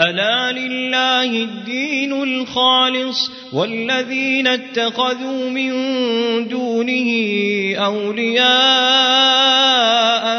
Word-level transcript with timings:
ألا 0.00 0.52
لله 0.52 1.42
الدين 1.42 2.22
الخالص 2.22 3.30
والذين 3.52 4.46
اتخذوا 4.46 5.50
من 5.50 5.72
دونه 6.48 7.08
أولياء 7.76 8.46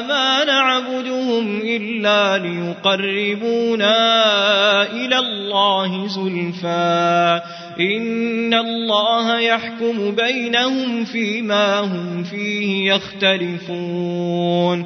ما 0.07 0.43
نعبدهم 0.43 1.61
إلا 1.61 2.37
ليقربونا 2.37 3.93
إلى 4.91 5.19
الله 5.19 6.07
زلفى. 6.07 7.41
إن 7.79 8.53
الله 8.53 9.39
يحكم 9.39 10.15
بينهم 10.15 11.05
فيما 11.05 11.79
هم 11.79 12.23
فيه 12.23 12.93
يختلفون. 12.93 14.85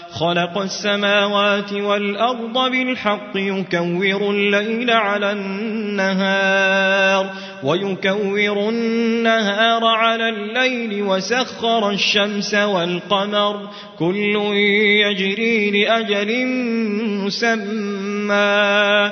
خلق 0.21 0.57
السماوات 0.57 1.73
والأرض 1.73 2.71
بالحق 2.71 3.31
يكور 3.35 4.31
الليل 4.31 4.91
على 4.91 5.31
النهار 5.31 7.29
ويكور 7.63 8.69
النهار 8.69 9.85
على 9.85 10.29
الليل 10.29 11.03
وسخر 11.03 11.89
الشمس 11.89 12.53
والقمر. 12.53 13.69
كل 13.99 14.35
يجري 15.05 15.71
لأجل 15.71 16.45
مسمى. 17.25 19.11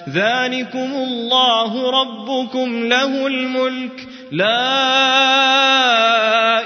ذلكم 0.09 0.93
الله 0.93 2.01
ربكم 2.01 2.85
له 2.85 3.27
الملك. 3.27 4.07
لا 4.31 4.71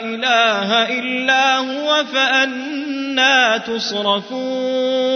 إله 0.01 0.99
إلا 0.99 1.57
هو 1.57 2.03
فأنا 2.13 3.57
تصرفون. 3.57 5.15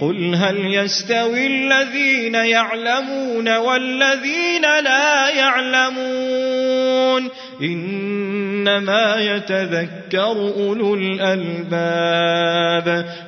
قل 0.00 0.34
هل 0.34 0.74
يستوي 0.74 1.46
الذين 1.46 2.34
يعلمون 2.34 3.56
والذين 3.56 4.62
لا 4.62 5.28
يعلمون 5.28 7.30
إنما 8.58 9.16
يتذكر 9.16 10.52
أولو 10.56 10.94
الألباب. 10.94 12.38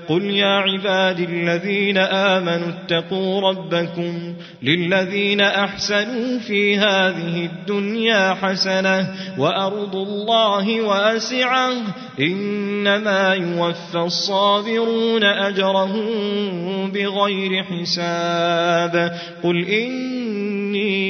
قل 0.08 0.24
يا 0.24 0.46
عبادي 0.46 1.24
الذين 1.24 1.98
آمنوا 1.98 2.68
اتقوا 2.68 3.50
ربكم 3.50 4.34
للذين 4.62 5.41
أحسنوا 5.41 6.38
في 6.38 6.78
هذه 6.78 7.48
الدنيا 7.52 8.34
حسنة 8.34 9.14
وأرض 9.38 9.96
الله 9.96 10.80
واسعة. 10.80 11.70
إنما 12.20 13.34
يوفى 13.34 13.98
الصابرون 13.98 15.24
أجرهم 15.24 16.10
بغير 16.91 17.64
حساب. 17.64 19.18
قل 19.42 19.64
إني 19.68 21.09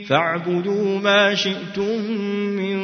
فاعبدوا 0.07 0.99
ما 0.99 1.35
شئتم 1.35 2.01
من 2.55 2.81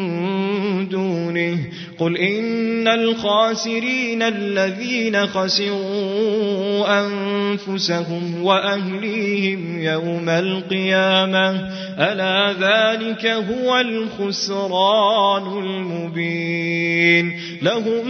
دونه. 0.89 1.57
قل 1.99 2.17
إن 2.17 2.87
الخاسرين 2.87 4.21
الذين 4.21 5.27
خسروا 5.27 6.99
أنفسهم 6.99 8.43
وأهليهم 8.43 9.81
يوم 9.81 10.29
القيامة. 10.29 11.71
ألا 11.99 12.53
ذلك 12.53 13.25
هو 13.25 13.79
الخسران 13.79 15.63
المبين. 15.63 17.39
لهم 17.61 18.07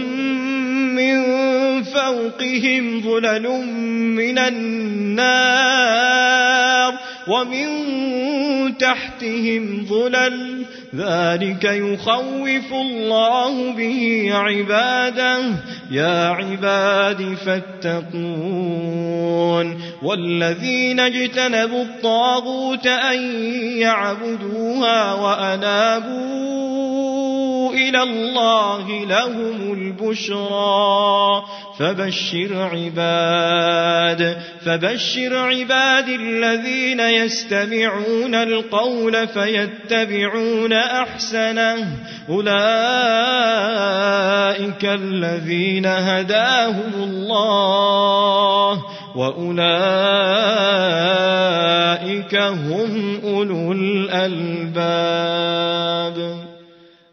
من 0.94 1.22
فوقهم 1.82 3.00
ظلل 3.00 3.48
من 4.16 4.38
النار. 4.38 5.78
ومن 7.28 7.68
تحتهم 8.78 9.86
ظلل 9.88 10.64
ذلك 10.96 11.64
يخوف 11.64 12.72
الله 12.72 13.72
به 13.72 14.28
عباده. 14.32 15.38
يا 15.90 16.28
عباد 16.28 17.36
فاتقون. 17.46 19.08
والذين 20.02 21.00
اجتنبوا 21.00 21.82
الطاغوت 21.82 22.86
أن 22.86 23.22
يعبدوها 23.78 25.12
وأنابوا 25.12 27.17
إلى 27.78 28.02
الله 28.02 29.04
لهم 29.04 29.72
البشرى. 29.72 31.42
فبشر 31.78 32.70
عباد 32.74 34.38
فبشر 34.64 35.36
عباد 35.36 36.08
الذين 36.08 37.00
يستمعون 37.00 38.34
القول 38.34 39.28
فيتبعون 39.28 40.72
أحسنه. 40.72 41.96
أولئك 42.28 42.48
الذين 44.84 45.86
هداهم 45.86 46.92
الله 46.96 48.84
وأولئك 49.16 49.58
هم 52.34 53.20
أولو 53.24 53.72
الألباب. 53.72 54.88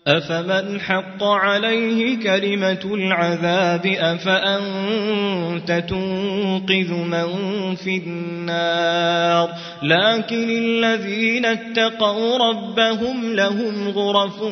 أفمن 0.07 0.81
حق 0.81 1.23
عليه 1.23 2.19
كلمة 2.19 2.79
العذاب 2.85 3.85
أفأنت 3.85 5.71
تنقذ 5.89 6.93
من 6.93 7.25
في 7.75 7.97
النار 7.97 9.49
لكن 9.83 10.49
الذين 10.49 11.45
اتقوا 11.45 12.37
ربهم 12.49 13.33
لهم 13.33 13.89
غرف 13.89 14.43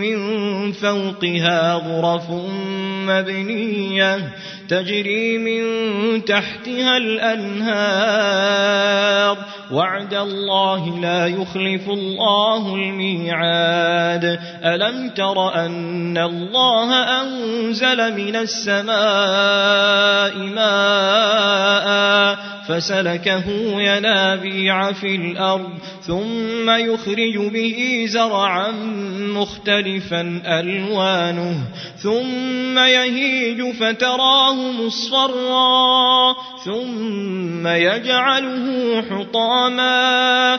من 0.00 0.72
فوقها 0.72 1.74
غرف 1.74 2.30
مبنية 3.06 4.32
تجري 4.68 5.38
من 5.38 5.62
تحتها 6.24 6.96
الأنهار. 6.96 8.32
وعد 9.72 10.14
الله 10.14 11.00
لا 11.00 11.26
يخلف 11.26 11.88
الله 11.88 12.74
الميعاد. 12.74 14.38
ألم 14.64 15.08
تر 15.08 15.54
أن 15.54 16.18
الله 16.18 16.94
أنزل 17.22 18.16
من 18.16 18.36
السماء 18.36 18.92
ماء 20.36 21.82
فسلكه 22.68 23.44
ينابيع 23.80 24.92
في 24.92 25.16
الأرض 25.16 25.70
ثم 26.02 26.70
يخرج 26.70 27.36
به 27.36 28.04
زرعا 28.08 28.70
مختلفا 29.18 30.42
ألوانه 30.46 31.56
ثم 31.98 32.78
يهيج 32.92 33.74
فتراه 33.74 34.54
مصفرا 34.54 36.34
ثم 36.64 37.66
يجعله 37.66 39.02
حطاما 39.10 40.58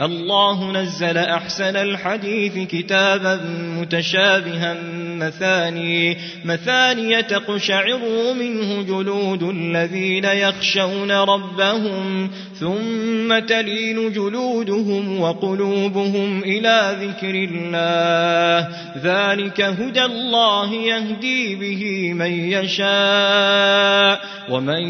الله 0.00 0.72
نزل 0.72 1.18
أحسن 1.18 1.76
الحديث 1.76 2.58
كتابا 2.68 3.40
متشابها 3.80 4.76
مثاني 5.20 6.16
مثاني 6.44 7.22
تقشعر 7.22 8.00
منه 8.38 8.82
جلود 8.82 9.42
الذين 9.42 10.24
يخشون 10.24 11.12
ربهم 11.12 12.30
ثم 12.60 13.38
تلين 13.38 14.12
جلودهم 14.12 15.20
وقلوبهم 15.20 16.42
إلى 16.42 16.96
ذكر 17.00 17.34
الله 17.34 18.68
ذلك 19.04 19.60
هدى 19.60 20.04
الله 20.04 20.74
يهدي 20.74 21.54
به 21.54 22.12
من 22.12 22.32
يشاء 22.50 24.20
ومن 24.50 24.82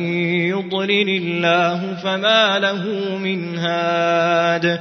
يضلل 0.48 1.08
الله 1.08 1.96
فما 2.02 2.58
له 2.58 2.84
من 3.18 3.58
هاد. 3.58 4.80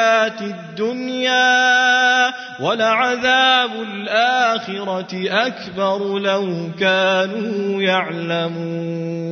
الدنيا 0.41 1.61
ولعذاب 2.59 3.71
الآخرة 3.73 5.29
أكبر 5.29 6.19
لو 6.19 6.69
كانوا 6.79 7.81
يعلمون. 7.81 9.31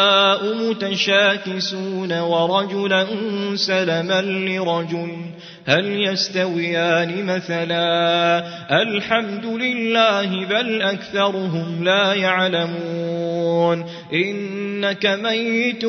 متشاكسون 0.91 2.19
ورجلا 2.19 3.07
سلما 3.55 4.21
لرجل 4.21 5.17
هل 5.65 6.07
يستويان 6.07 7.25
مثلا؟ 7.25 8.43
الحمد 8.81 9.45
لله 9.45 10.45
بل 10.45 10.81
أكثرهم 10.81 11.83
لا 11.83 12.13
يعلمون. 12.13 13.85
إنك 14.13 15.05
ميت 15.05 15.85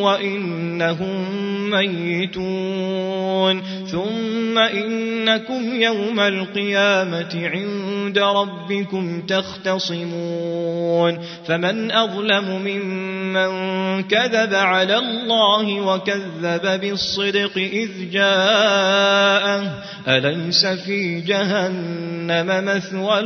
وإنهم 0.00 1.24
ميتون. 1.70 3.62
ثم 3.86 4.58
إنكم 4.58 5.82
يوم 5.82 6.20
القيامة 6.20 7.48
عند 7.48 8.18
ربكم 8.18 9.20
تختصمون. 9.20 11.18
فمن 11.46 11.92
أظلم 11.92 12.62
ممن 12.64 13.19
من 13.32 14.02
كذب 14.02 14.54
على 14.54 14.98
الله 14.98 15.80
وكذب 15.80 16.80
بالصدق 16.80 17.52
إذ 17.56 18.10
جاءه 18.12 19.62
أليس 20.08 20.66
في 20.66 21.20
جهنم 21.20 22.64
مثوى 22.64 23.22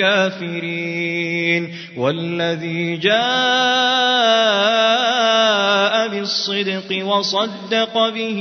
للكافرين 0.00 1.74
والذي 1.96 2.96
جاء 2.96 3.18
بالصدق 6.08 7.06
وصدق 7.06 8.08
به 8.08 8.40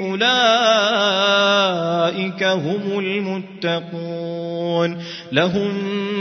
أولئك 0.00 0.28
هم 2.42 2.98
المتقون 2.98 4.98
لهم 5.32 6.07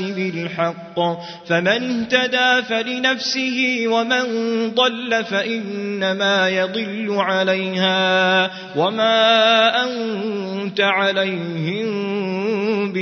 بالحق. 0.00 1.00
فمن 1.48 1.68
اهتدى 1.68 2.62
فلنفسه 2.68 3.84
ومن 3.86 4.24
ضل 4.74 5.24
فإنما 5.24 6.48
يضل 6.48 7.06
عليها. 7.10 8.50
وما 8.76 9.84
أنت 9.84 10.80
عليهم 10.80 12.01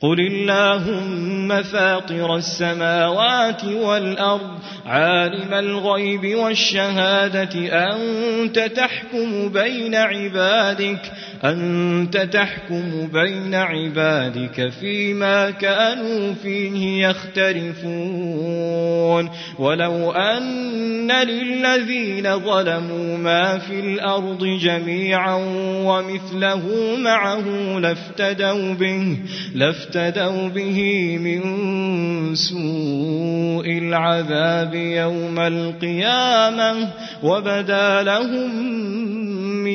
قل 0.00 0.20
اللهم 0.20 1.62
فاطر 1.62 2.36
السماوات 2.36 3.64
والأرض 3.64 4.58
عالم 4.86 5.54
الغيب 5.54 6.34
والشهادة 6.34 7.54
أنت 7.92 8.58
تحكم 8.58 9.48
بين 9.48 9.94
عبادك 9.94 11.12
أنت 11.44 12.16
تحكم 12.16 13.08
بين 13.12 13.54
عبادك 13.54 14.68
فيما 14.80 15.50
كانوا 15.50 16.34
فيه 16.42 17.08
يختلفون. 17.08 18.88
ولو 19.58 20.12
أن 20.12 21.12
للذين 21.12 22.38
ظلموا 22.38 23.18
ما 23.18 23.58
في 23.58 23.80
الأرض 23.80 24.44
جميعا 24.44 25.34
ومثله 25.84 26.62
معه 26.98 27.78
لافتدوا 27.78 28.74
به 28.74 29.18
لافتدوا 29.54 30.48
به 30.48 31.18
من 31.18 31.40
سوء 32.34 33.78
العذاب 33.78 34.74
يوم 34.74 35.38
القيامة 35.38 36.88
وبدا 37.22 38.02
لهم 38.02 38.78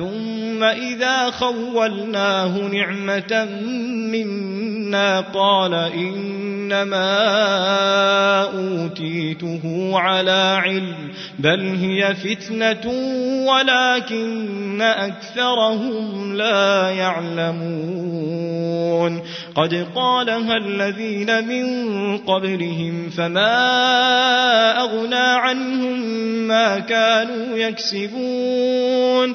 ثم 0.00 0.62
إذا 0.62 1.30
خولناه 1.30 2.58
نعمة 2.58 3.44
منا 4.12 5.20
قال 5.20 5.74
إن 5.74 6.50
إنما 6.70 8.42
أوتيته 8.42 9.92
على 9.98 10.60
علم 10.64 11.10
بل 11.38 11.60
هي 11.60 12.14
فتنة 12.14 12.92
ولكن 13.46 14.82
أكثرهم 14.82 16.36
لا 16.36 16.90
يعلمون. 16.90 18.40
قد 19.54 19.86
قالها 19.94 20.56
الذين 20.56 21.48
من 21.48 22.18
قبلهم 22.18 23.10
فما 23.10 24.80
أغنى 24.80 25.16
عنهم 25.16 26.00
ما 26.48 26.78
كانوا 26.78 27.56
يكسبون. 27.56 29.34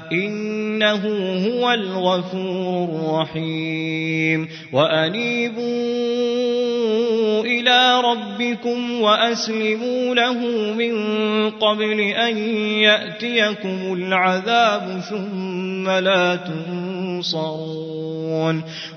إنه 0.11 1.03
هو 1.47 1.71
الغفور 1.71 2.89
الرحيم. 2.89 4.49
وأنيبوا 4.73 5.61
إلى 7.41 8.01
ربكم 8.01 9.01
وأسلموا 9.01 10.15
له 10.15 10.33
من 10.73 10.95
قبل 11.49 11.99
أن 11.99 12.37
يأتيكم 12.83 13.93
العذاب 13.93 15.01
ثم 15.09 15.89
لا 15.89 16.35
تنصرون. 16.35 17.81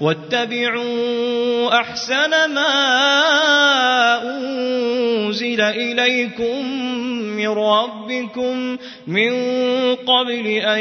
واتبعوا 0.00 1.80
أحسن 1.80 2.30
ما 2.30 2.74
أنزل 4.22 5.60
إليكم 5.60 6.84
من 7.36 7.48
ربكم 7.48 8.76
من 9.06 9.32
قبل 9.94 10.46
أن 10.46 10.80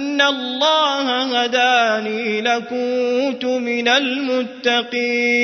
الله 0.21 1.43
هداني 1.43 2.41
لكنت 2.41 3.45
من 3.45 3.87
المتقين 3.87 5.41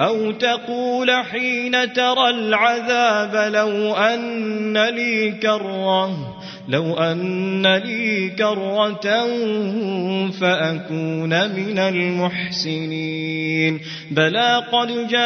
أو 0.00 0.30
تقول 0.30 1.10
حين 1.10 1.92
ترى 1.92 2.30
العذاب 2.30 3.52
لو 3.54 3.94
أن 3.94 4.78
لي 4.78 5.32
كرة 5.32 6.41
لو 6.68 6.94
أن 6.94 7.66
لي 7.66 8.30
كرة 8.38 9.26
فأكون 10.40 11.50
من 11.50 11.78
المحسنين. 11.78 13.80
بلى 14.10 14.64
قد 14.72 15.08
جاءتك 15.08 15.22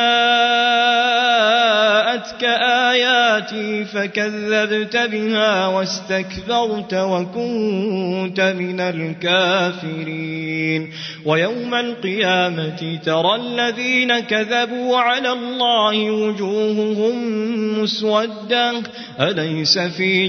آياتي 2.90 3.84
فكذبت 3.84 4.96
بها 4.96 5.66
واستكبرت 5.66 6.94
وكنت 6.94 8.40
من 8.40 8.80
الكافرين. 8.80 10.90
ويوم 11.24 11.74
القيامة 11.74 12.98
ترى 13.04 13.34
الذين 13.34 14.20
كذبوا 14.20 14.96
على 14.96 15.32
الله 15.32 16.10
وجوههم 16.10 17.16
مسودة. 17.82 18.72
أليس 19.20 19.78
في 19.78 20.28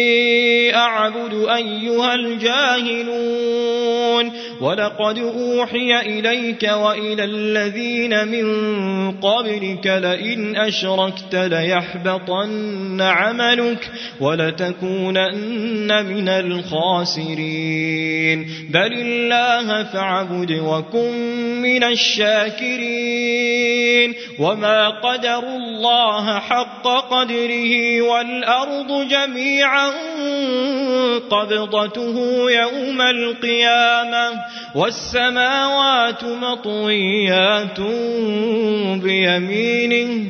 أعبد 0.81 1.33
أيها 1.33 2.15
الجاهلون. 2.15 3.71
ولقد 4.61 5.17
أوحي 5.17 5.99
إليك 5.99 6.63
وإلى 6.63 7.23
الذين 7.23 8.27
من 8.27 9.11
قبلك 9.11 9.87
لئن 9.87 10.55
أشركت 10.55 11.35
ليحبطن 11.35 13.01
عملك 13.01 13.91
ولتكونن 14.19 16.05
من 16.05 16.29
الخاسرين. 16.29 17.71
بل 18.69 18.93
الله 18.93 19.83
فاعبد 19.83 20.51
وكن 20.51 21.11
من 21.61 21.83
الشاكرين. 21.83 23.51
وما 24.39 24.89
قدر 24.89 25.43
الله 25.43 26.39
حق 26.39 26.87
قدره 26.87 28.01
والأرض 28.01 29.07
جميعا 29.07 29.91
قبضته 31.29 32.15
يوم 32.51 33.01
القيامة 33.01 34.31
والسماوات 34.75 36.23
مطويات 36.23 37.79
بيمينه 39.03 40.29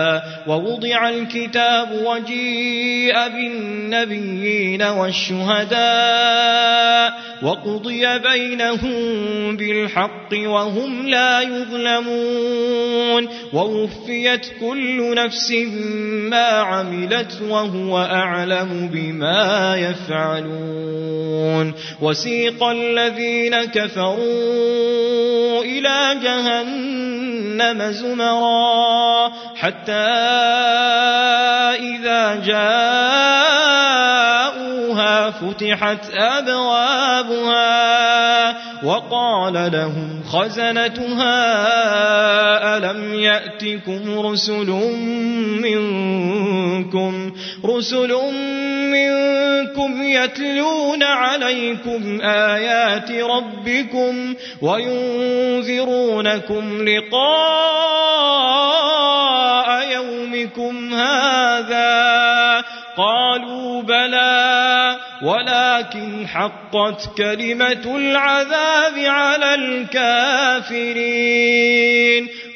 ووضع 0.47 1.09
الكتاب 1.09 1.91
وجيء 2.05 3.27
بالنبيين 3.27 4.81
والشهداء 4.81 6.31
وقضي 7.43 8.19
بينهم 8.19 9.57
بالحق 9.57 10.29
وهم 10.33 11.07
لا 11.07 11.41
يظلمون 11.41 13.27
ووفيت 13.53 14.45
كل 14.59 15.15
نفس 15.15 15.51
ما 16.31 16.47
عملت 16.47 17.41
وهو 17.49 17.97
أعلم 17.97 18.89
بما 18.93 19.75
يفعلون 19.77 21.73
وسيق 22.01 22.63
الذين 22.63 23.63
كفروا 23.63 25.61
إلى 25.63 26.19
جهنم 26.23 27.20
زمرا 27.91 29.31
حتى 29.55 29.91
إذا 31.79 32.35
جاءوها 32.45 32.91
فتحت 35.31 36.13
أبوابها. 36.15 37.61
وقال 38.83 39.53
لهم 39.53 40.23
خزنتها 40.29 41.37
ألم 42.77 43.13
يأتكم 43.13 44.19
رسل 44.19 44.69
منكم 45.61 47.31
رسل 47.65 48.17
منكم 48.91 50.03
يتلون 50.03 51.03
عليكم 51.03 52.21
آيات 52.21 53.11
ربكم 53.11 54.35
وينذرونكم 54.61 56.09
لقاء 56.89 58.01
يومكم 59.93 60.93
هذا 60.93 61.91
قالوا 62.97 63.81
بلى 63.81 64.30
ولكن 65.21 66.27
حقت 66.27 67.17
كلمة 67.17 67.97
العذاب 67.97 68.97
على 68.97 69.55
الكافرين. 69.55 70.81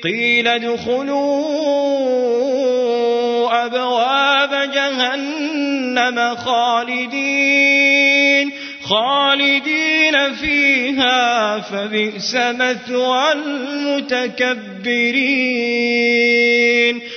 قيل 0.03 0.47
ادخلوا 0.47 1.75
أبواب 3.65 4.71
جهنم 4.71 6.35
خالدين. 6.35 8.51
خالدين 8.83 10.33
فيها 10.33 11.59
فبئس 11.59 12.35
مثوى 12.35 13.31
المتكبرين. 13.31 14.75